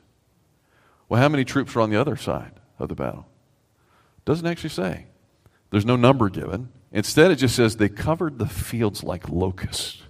[1.07, 2.53] Well, how many troops are on the other side?
[2.83, 3.25] of the battle.
[4.25, 5.07] Doesn't actually say.
[5.71, 6.69] There's no number given.
[6.93, 10.01] Instead, it just says they covered the fields like locusts.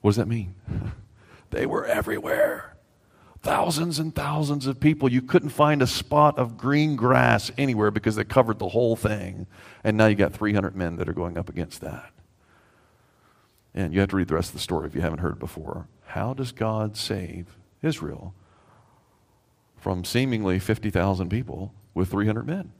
[0.00, 0.54] What does that mean?
[1.50, 2.76] they were everywhere.
[3.42, 5.10] Thousands and thousands of people.
[5.10, 9.46] You couldn't find a spot of green grass anywhere because they covered the whole thing.
[9.82, 12.12] And now you got 300 men that are going up against that.
[13.74, 15.38] And you have to read the rest of the story if you haven't heard it
[15.40, 15.88] before.
[16.06, 18.34] How does God save Israel
[19.82, 22.72] from seemingly 50,000 people with 300 men.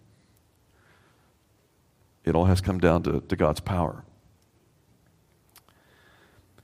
[2.25, 4.05] It all has come down to, to God's power.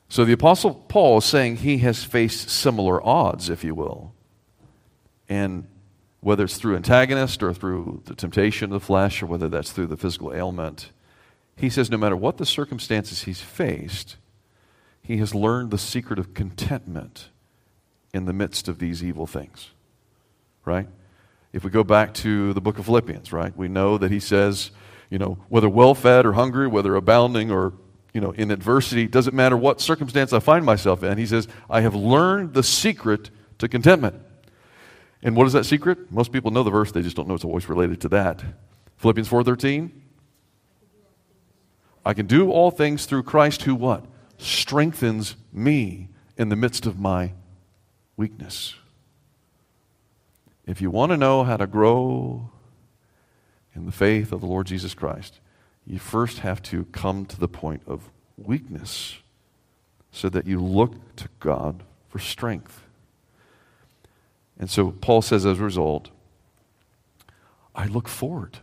[0.08, 4.14] So the Apostle Paul is saying he has faced similar odds, if you will.
[5.28, 5.66] And
[6.20, 9.88] whether it's through antagonist or through the temptation of the flesh or whether that's through
[9.88, 10.90] the physical ailment,
[11.56, 14.16] he says no matter what the circumstances he's faced,
[15.02, 17.28] he has learned the secret of contentment
[18.14, 19.70] in the midst of these evil things.
[20.64, 20.88] Right?
[21.52, 24.70] If we go back to the book of Philippians, right, we know that he says,
[25.10, 27.72] you know, whether well fed or hungry, whether abounding or,
[28.12, 31.18] you know, in adversity, doesn't matter what circumstance I find myself in.
[31.18, 34.16] He says, I have learned the secret to contentment.
[35.22, 36.12] And what is that secret?
[36.12, 38.42] Most people know the verse, they just don't know it's always related to that.
[38.98, 39.90] Philippians 4:13.
[42.04, 44.06] I can do all things through Christ who what?
[44.38, 47.32] Strengthens me in the midst of my
[48.16, 48.74] weakness.
[50.66, 52.50] If you want to know how to grow
[53.78, 55.38] in the faith of the Lord Jesus Christ,
[55.86, 59.18] you first have to come to the point of weakness
[60.10, 62.82] so that you look to God for strength.
[64.58, 66.10] And so Paul says, as a result,
[67.74, 68.58] I look forward.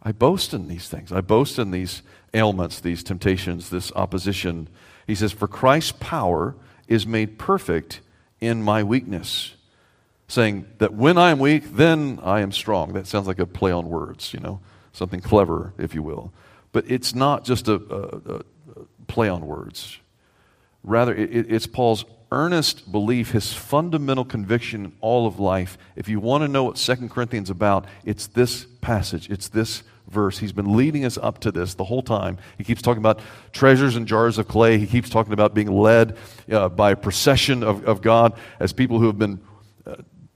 [0.00, 1.10] I boast in these things.
[1.10, 2.02] I boast in these
[2.32, 4.68] ailments, these temptations, this opposition.
[5.08, 6.54] He says, For Christ's power
[6.86, 8.00] is made perfect
[8.40, 9.55] in my weakness.
[10.28, 12.92] Saying that when I am weak, then I am strong.
[12.94, 14.60] That sounds like a play on words, you know,
[14.92, 16.32] something clever, if you will.
[16.72, 18.42] But it's not just a, a, a
[19.06, 19.98] play on words.
[20.82, 25.78] Rather, it, it's Paul's earnest belief, his fundamental conviction in all of life.
[25.94, 30.38] If you want to know what Second Corinthians about, it's this passage, it's this verse.
[30.38, 32.38] He's been leading us up to this the whole time.
[32.58, 33.20] He keeps talking about
[33.52, 34.78] treasures and jars of clay.
[34.78, 36.16] He keeps talking about being led
[36.50, 39.40] uh, by a procession of, of God as people who have been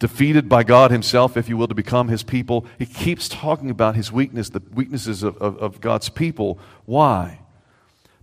[0.01, 2.67] defeated by God Himself, if you will, to become His people.
[2.79, 6.59] He keeps talking about His weakness, the weaknesses of, of, of God's people.
[6.87, 7.39] Why?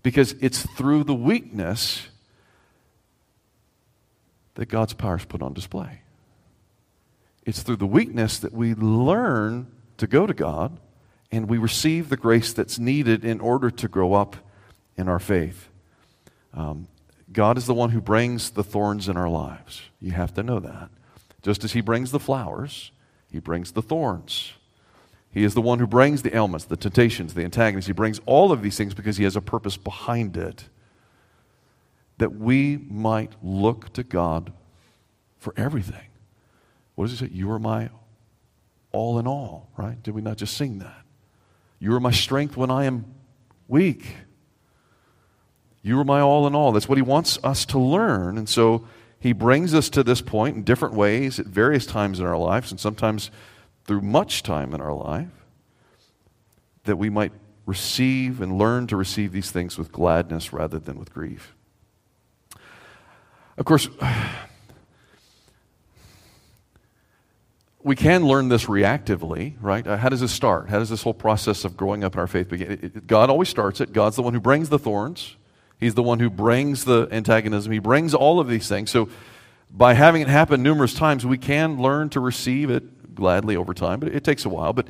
[0.04, 2.08] Because it's through the weakness
[4.56, 6.02] that God's power is put on display.
[7.46, 9.68] It's through the weakness that we learn
[9.98, 10.80] to go to God
[11.32, 14.36] and we receive the grace that's needed in order to grow up
[14.98, 15.70] in our faith.
[16.54, 16.88] Um,
[17.32, 19.82] God is the one who brings the thorns in our lives.
[20.02, 20.90] You have to know that.
[21.42, 22.92] Just as He brings the flowers,
[23.32, 24.54] He brings the thorns.
[25.32, 27.88] He is the one who brings the ailments, the temptations, the antagonists.
[27.88, 30.66] He brings all of these things because He has a purpose behind it
[32.18, 34.52] that we might look to God
[35.38, 36.08] for everything.
[36.96, 37.32] What does he say?
[37.32, 37.90] You are my
[38.92, 40.02] all in all, right?
[40.02, 41.04] Did we not just sing that?
[41.80, 43.06] You are my strength when I am
[43.68, 44.16] weak.
[45.84, 46.72] You are my all in all.
[46.72, 48.38] That's what he wants us to learn.
[48.38, 48.88] And so
[49.20, 52.72] he brings us to this point in different ways at various times in our lives,
[52.72, 53.32] and sometimes
[53.86, 55.30] through much time in our life,
[56.84, 57.32] that we might
[57.66, 61.54] receive and learn to receive these things with gladness rather than with grief.
[63.58, 63.90] Of course,
[67.84, 69.86] we can learn this reactively, right?
[69.86, 70.70] Uh, how does this start?
[70.70, 73.02] How does this whole process of growing up in our faith begin?
[73.08, 73.94] God always starts it.
[73.94, 75.36] God's the one who brings the thorns,
[75.80, 78.90] He's the one who brings the antagonism, He brings all of these things.
[78.90, 79.10] So,
[79.70, 84.00] by having it happen numerous times, we can learn to receive it gladly over time,
[84.00, 84.72] but it, takes a while.
[84.72, 84.88] But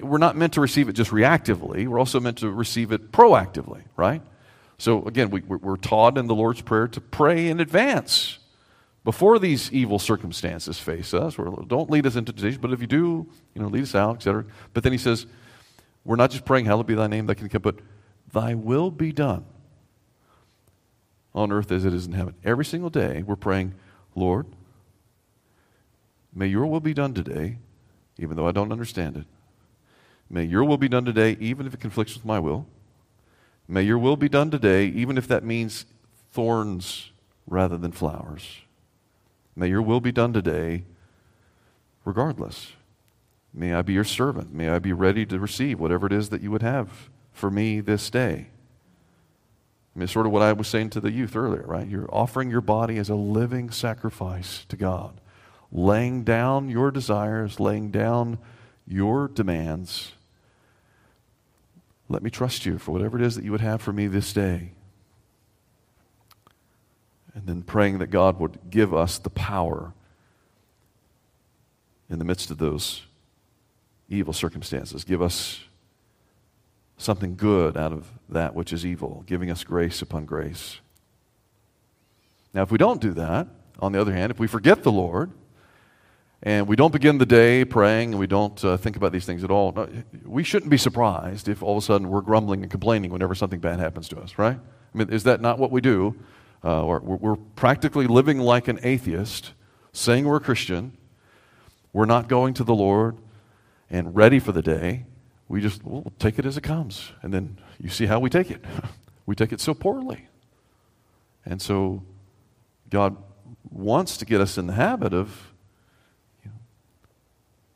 [0.00, 3.82] we're not meant to receive it just reactively, we're also meant to receive it proactively,
[3.96, 4.22] right?
[4.78, 8.38] So, again, we, we're taught in the Lord's Prayer to pray in advance
[9.04, 11.38] before these evil circumstances face us.
[11.38, 14.16] Or don't lead us into temptation, but if you do, you know, lead us out,
[14.16, 14.44] etc.
[14.74, 15.24] But then he says,
[16.04, 17.78] we're not just praying, Hallowed be thy name, that can come, but
[18.32, 19.46] thy will be done
[21.36, 22.34] on earth as it is in heaven.
[22.42, 23.74] Every single day, we're praying,
[24.14, 24.46] Lord,
[26.34, 27.58] may your will be done today,
[28.18, 29.26] even though I don't understand it.
[30.28, 32.66] May your will be done today, even if it conflicts with my will.
[33.68, 35.86] May your will be done today, even if that means
[36.32, 37.10] thorns
[37.46, 38.60] rather than flowers.
[39.54, 40.84] May your will be done today,
[42.04, 42.72] regardless.
[43.52, 44.52] May I be your servant.
[44.52, 47.80] May I be ready to receive whatever it is that you would have for me
[47.80, 48.48] this day.
[49.96, 51.88] I mean, sort of what I was saying to the youth earlier, right?
[51.88, 55.20] You're offering your body as a living sacrifice to God,
[55.72, 58.38] laying down your desires, laying down
[58.86, 60.12] your demands
[62.08, 64.32] let me trust you for whatever it is that you would have for me this
[64.32, 64.72] day.
[67.34, 69.92] And then praying that God would give us the power
[72.08, 73.02] in the midst of those
[74.08, 75.04] evil circumstances.
[75.04, 75.60] Give us
[76.96, 80.80] something good out of that which is evil, giving us grace upon grace.
[82.54, 83.48] Now, if we don't do that,
[83.80, 85.30] on the other hand, if we forget the Lord,
[86.42, 89.42] and we don't begin the day praying and we don't uh, think about these things
[89.42, 89.74] at all,
[90.24, 93.60] we shouldn't be surprised if all of a sudden we're grumbling and complaining whenever something
[93.60, 94.58] bad happens to us, right?
[94.58, 96.14] I mean, is that not what we do?
[96.64, 99.52] Uh, or we're, we're practically living like an atheist,
[99.92, 100.96] saying we're a Christian.
[101.92, 103.18] We're not going to the Lord
[103.90, 105.04] and ready for the day.
[105.48, 107.12] We just we'll take it as it comes.
[107.22, 108.64] And then you see how we take it.
[109.26, 110.28] we take it so poorly.
[111.44, 112.02] And so
[112.90, 113.16] God
[113.70, 115.52] wants to get us in the habit of
[116.44, 116.58] you know,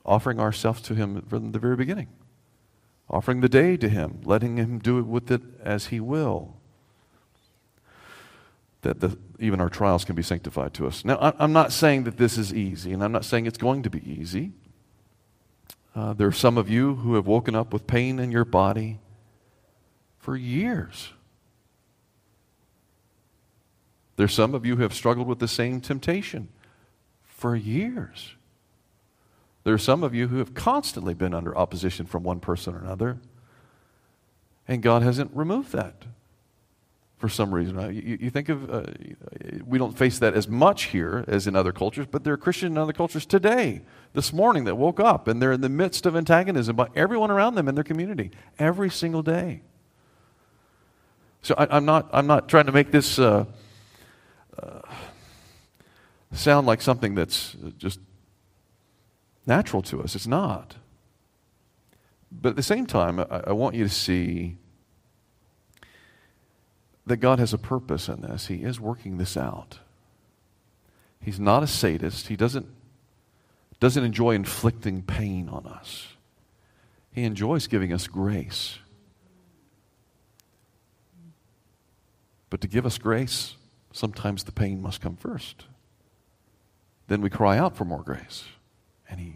[0.05, 2.09] offering ourselves to Him from the very beginning,
[3.09, 6.57] offering the day to Him, letting Him do it with it as He will.
[8.83, 11.05] That the, even our trials can be sanctified to us.
[11.05, 13.91] Now, I'm not saying that this is easy, and I'm not saying it's going to
[13.91, 14.53] be easy.
[15.95, 18.99] Uh, there are some of you who have woken up with pain in your body
[20.19, 21.13] for years.
[24.17, 26.49] There's some of you who have struggled with the same temptation
[27.25, 28.35] for years.
[29.65, 32.79] There are some of you who have constantly been under opposition from one person or
[32.79, 33.19] another,
[34.69, 36.05] and God hasn't removed that
[37.21, 37.79] for some reason.
[37.79, 38.83] Uh, you, you think of, uh,
[39.65, 42.73] we don't face that as much here as in other cultures, but there are Christians
[42.73, 43.83] in other cultures today,
[44.15, 47.55] this morning, that woke up and they're in the midst of antagonism by everyone around
[47.55, 49.61] them in their community every single day.
[51.43, 53.19] So I, am not, I'm not trying to make this.
[53.19, 53.45] Uh,
[54.61, 54.81] uh,
[56.33, 58.01] sound like something that's just
[59.47, 60.15] natural to us.
[60.15, 60.77] It's not.
[62.31, 64.57] But at the same time, I, I want you to see
[67.07, 68.47] that God has a purpose in this.
[68.47, 69.79] He is working this out.
[71.21, 72.29] He's not a sadist.
[72.29, 72.67] He doesn't,
[73.79, 76.09] doesn't enjoy inflicting pain on us.
[77.13, 78.79] He enjoys giving us grace.
[82.49, 83.55] But to give us grace,
[83.93, 85.65] sometimes the pain must come first.
[87.07, 88.45] Then we cry out for more grace,
[89.09, 89.35] and He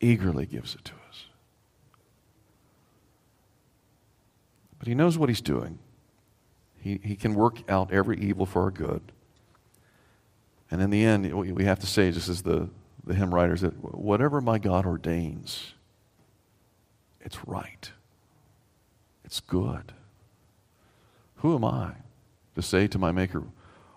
[0.00, 1.24] eagerly gives it to us.
[4.78, 5.78] But He knows what He's doing.
[6.82, 9.00] He, he can work out every evil for our good.
[10.70, 12.68] And in the end, we have to say, just as the,
[13.04, 15.74] the hymn writers, that whatever my God ordains,
[17.20, 17.92] it's right.
[19.24, 19.92] It's good.
[21.36, 21.92] Who am I
[22.56, 23.44] to say to my Maker,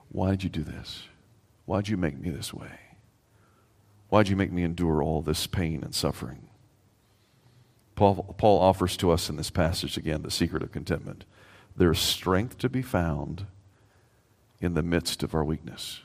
[0.09, 1.03] Why did you do this?
[1.65, 2.79] Why did you make me this way?
[4.09, 6.49] Why did you make me endure all this pain and suffering?
[7.95, 11.25] Paul, Paul offers to us in this passage again the secret of contentment.
[11.75, 13.45] There is strength to be found
[14.61, 16.01] in the midst of our weakness.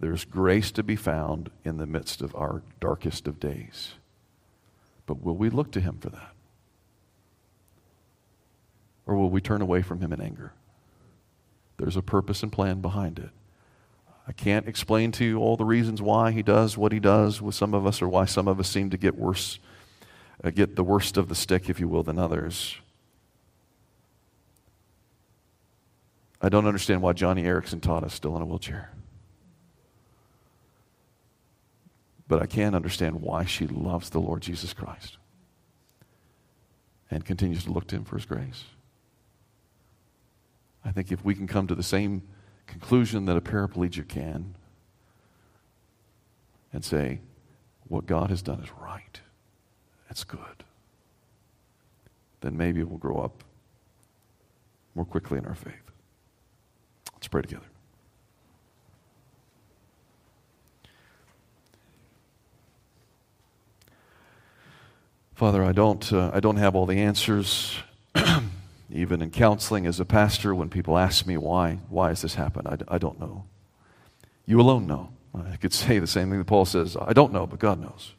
[0.00, 3.94] There's grace to be found in the midst of our darkest of days.
[5.06, 6.32] But will we look to Him for that?
[9.06, 10.52] Or will we turn away from Him in anger?
[11.78, 13.30] There's a purpose and plan behind it.
[14.26, 17.54] I can't explain to you all the reasons why he does what he does with
[17.54, 19.58] some of us or why some of us seem to get worse,
[20.44, 22.76] uh, get the worst of the stick, if you will, than others.
[26.40, 28.90] I don't understand why Joni Eareckson Tada is still in a wheelchair.
[32.28, 35.16] But I can understand why she loves the Lord Jesus Christ
[37.10, 38.64] and continues to look to him for his grace.
[40.84, 42.22] I think if we can come to the same
[42.66, 44.54] conclusion that a paraplegic can
[46.72, 47.20] and say,
[47.88, 49.20] what God has done is right,
[50.06, 50.64] that's good,
[52.42, 53.42] then maybe we'll grow up
[54.94, 55.74] more quickly in our faith.
[57.18, 57.64] Let's pray together.
[65.34, 67.76] Father, I don't, uh, I don't have all the answers.
[68.92, 72.68] Even in counseling as a pastor, when people ask me why, why has this happened,
[72.68, 73.46] I, I don't know.
[74.46, 75.10] You alone know.
[75.34, 78.12] I could say the same thing that Paul says I don't know, but God knows.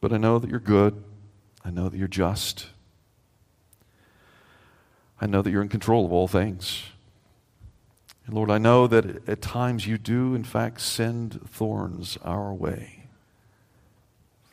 [0.00, 1.02] But I know that you're good.
[1.64, 2.66] I know that you're just.
[5.22, 6.82] I know that you're in control of all things.
[8.26, 13.04] And Lord, I know that at times you do, in fact, send thorns our way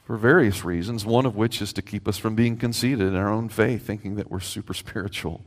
[0.06, 3.30] for various reasons, one of which is to keep us from being conceited in our
[3.30, 5.44] own faith, thinking that we're super spiritual,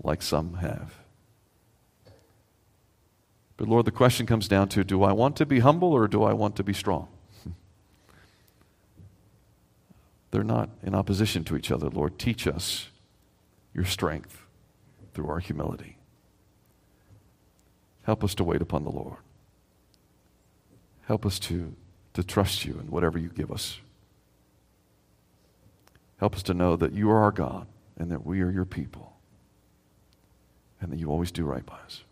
[0.00, 0.94] like some have.
[3.56, 6.22] But Lord, the question comes down to do I want to be humble or do
[6.22, 7.08] I want to be strong?
[10.30, 12.16] They're not in opposition to each other, Lord.
[12.16, 12.90] Teach us
[13.74, 14.42] your strength
[15.14, 15.96] through our humility.
[18.02, 19.18] Help us to wait upon the Lord.
[21.02, 21.74] Help us to
[22.12, 23.78] to trust you in whatever you give us.
[26.18, 27.66] Help us to know that you are our God
[27.96, 29.16] and that we are your people
[30.80, 32.02] and that you always do right by us.